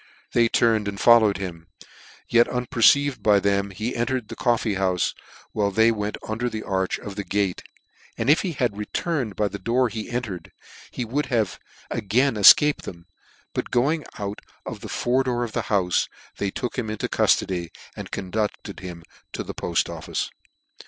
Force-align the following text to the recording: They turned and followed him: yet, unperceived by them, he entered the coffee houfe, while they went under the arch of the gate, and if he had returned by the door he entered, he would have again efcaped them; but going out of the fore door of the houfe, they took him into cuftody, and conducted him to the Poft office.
They 0.31 0.49
turned 0.49 0.87
and 0.87 0.99
followed 0.99 1.37
him: 1.37 1.67
yet, 2.27 2.47
unperceived 2.47 3.21
by 3.21 3.39
them, 3.39 3.69
he 3.69 3.95
entered 3.95 4.29
the 4.29 4.35
coffee 4.35 4.73
houfe, 4.73 5.13
while 5.51 5.69
they 5.69 5.91
went 5.91 6.17
under 6.27 6.49
the 6.49 6.63
arch 6.63 6.97
of 6.97 7.15
the 7.15 7.23
gate, 7.23 7.61
and 8.17 8.27
if 8.27 8.41
he 8.41 8.53
had 8.53 8.75
returned 8.75 9.35
by 9.35 9.47
the 9.47 9.59
door 9.59 9.89
he 9.89 10.09
entered, 10.09 10.51
he 10.89 11.05
would 11.05 11.27
have 11.27 11.59
again 11.91 12.33
efcaped 12.33 12.81
them; 12.81 13.05
but 13.53 13.69
going 13.69 14.03
out 14.17 14.41
of 14.65 14.79
the 14.79 14.89
fore 14.89 15.21
door 15.23 15.43
of 15.43 15.51
the 15.51 15.67
houfe, 15.69 16.07
they 16.37 16.49
took 16.49 16.79
him 16.79 16.89
into 16.89 17.07
cuftody, 17.07 17.69
and 17.95 18.09
conducted 18.09 18.79
him 18.79 19.03
to 19.33 19.43
the 19.43 19.53
Poft 19.53 19.87
office. 19.87 20.31